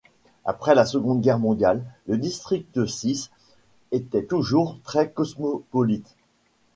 Après 0.45 0.73
la 0.73 0.87
Seconde 0.87 1.21
Guerre 1.21 1.37
mondiale, 1.37 1.83
le 2.07 2.17
District 2.17 2.87
Six 2.87 3.29
était 3.91 4.25
toujours 4.25 4.79
très 4.83 5.11
cosmopolite. 5.11 6.15